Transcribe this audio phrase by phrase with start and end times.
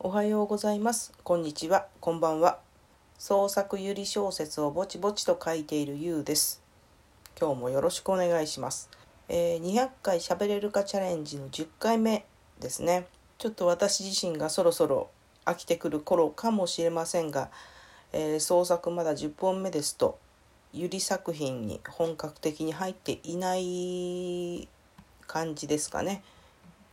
[0.00, 1.12] おはようございます。
[1.24, 1.88] こんにちは。
[2.00, 2.60] こんばんは。
[3.18, 6.62] 創作ゆり小説をぼちぼちと書いているゆうです。
[7.36, 8.90] 今日もよろしくお願いします。
[9.28, 12.24] えー200回しゃべれるかチャレンジの10回目
[12.60, 13.08] ですね。
[13.38, 15.10] ちょっと私自身がそろそろ
[15.44, 17.50] 飽きてくる頃かもしれませんが、
[18.12, 20.16] えー創作まだ10本目ですと、
[20.72, 24.68] ゆり作品に本格的に入っていない
[25.26, 26.22] 感じですかね。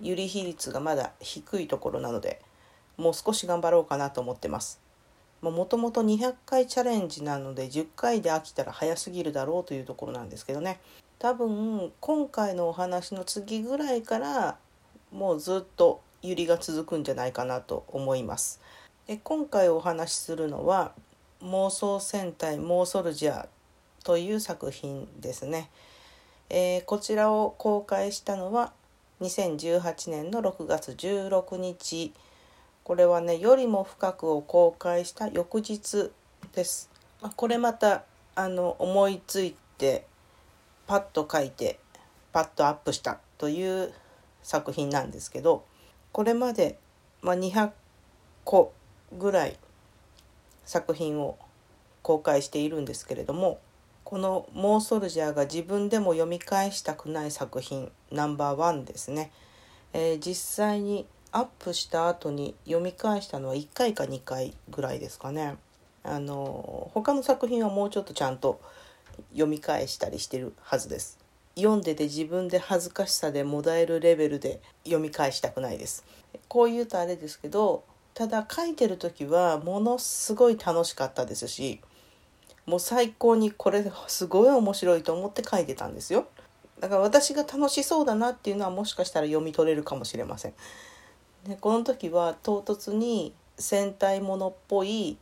[0.00, 2.40] ゆり比率がまだ低いところなので、
[2.96, 4.80] もう少し頑張ろうかなと思ってます。
[5.42, 10.80] もともと200回チャレンジなので10回で飽きたら早すぎるだろうというところなんですけどね
[11.18, 14.56] 多分今回のお話の次ぐらいから
[15.12, 18.60] もうずっとゆりが続くんじゃないかなと思います。
[19.06, 20.92] で今回お話しするのは
[21.42, 23.48] 「妄想戦隊モーソルジャー」
[24.02, 25.70] という作品ですね。
[26.48, 28.72] えーこちらを公開したのは
[29.20, 32.12] 2018年の6月16日
[32.84, 36.12] これはね「よりも深く」を公開した翌日
[36.52, 36.90] です。
[37.20, 40.06] まこれまたあの思いついて
[40.86, 41.80] パッと書いて
[42.32, 43.92] パッとアップしたという
[44.42, 45.64] 作品なんですけど
[46.12, 46.78] これまで、
[47.22, 47.70] まあ、200
[48.44, 48.72] 個
[49.12, 49.56] ぐらい
[50.66, 51.38] 作品を
[52.02, 53.60] 公開しているんですけれども
[54.04, 59.32] この「モーソルジャー」が自分でも読み返したくない作品ナンバーワンですね。
[59.94, 65.56] えー実際にアップした後に読み返したのは1回か2回ぐらいですかね。
[66.04, 68.60] あの他の作品はもうちょっとちゃんと
[69.32, 71.18] 読み返したりしてるはずです。
[71.56, 76.04] 読んでて自分で恥ずかしさでもだえるレベルで読み返したくないです。
[76.46, 77.82] こう言うとあれですけど
[78.14, 81.80] ただ書いてる時はものすごい楽しかったですし
[82.64, 86.28] もう最高にこれすごい面白いと思って書いてたんですよ。
[86.78, 90.54] だから私が楽しそうだなっていうのはもしかしたら読み取れるかもしれません。
[91.46, 95.18] でこの時は唐突に戦隊ものっぽい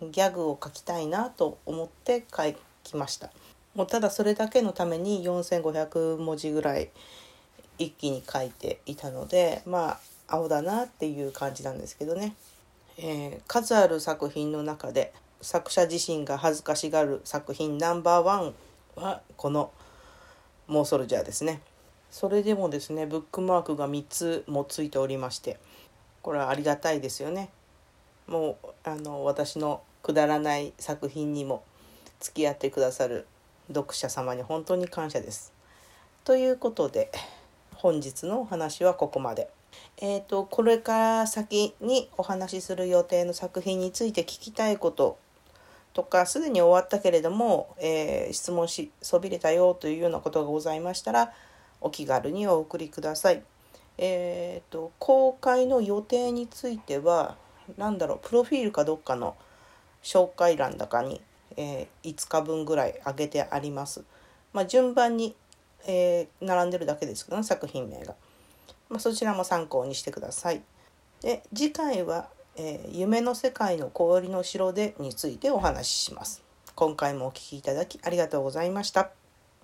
[0.00, 2.42] ギャグを書きたいなと思って書
[2.82, 3.30] きました。
[3.74, 6.90] もうただそれだけのために4500文字ぐらい
[7.78, 9.98] 一気に書いていたのでま
[10.28, 12.34] あ青だなっていう感じなんですけどね。
[12.98, 18.54] えー数ある作品の中で作者自身が恥ずかしがる作品ナンバーワン
[18.96, 19.70] はこの
[20.68, 21.60] 「モーソルジャー」ですね。
[22.12, 25.58] それでもですねブックマークが3つもついておりまして
[26.20, 27.48] これはありがたいですよね。
[28.28, 31.64] もうあの私のくだらない作品にも
[32.20, 33.26] 付き合ってくださる
[33.68, 35.52] 読者様に本当に感謝です。
[36.24, 37.10] ということで
[37.74, 39.48] 本日のお話はここまで。
[39.96, 45.18] えー、とこれから先にお話しする予定の作品について聞きたいこと
[45.94, 51.32] とかすでに終わったけれども、えー質問しそびれたよというようなことがございましたら
[51.82, 53.42] お気軽にお送りください。
[53.98, 57.36] えー、と公開の予定については
[57.76, 59.36] 何だろうプロフィールかどっかの
[60.02, 61.20] 紹介欄だかに、
[61.56, 64.02] えー5日分ぐらい上げてあります。
[64.52, 65.34] まあ、順番に、
[65.86, 68.14] えー並んでるだけですけどね作品名が。
[68.88, 70.62] まあ、そちらも参考にしてください。
[71.20, 76.42] で次回は、えー夢の世界の氷の城で」についてお話しします。
[76.74, 79.21] 今回もお聴きいただきありがとうございました。